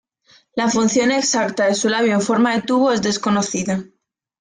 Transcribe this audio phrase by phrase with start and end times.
[0.55, 3.83] La función exacta de su labio en forma de tubo es desconocida.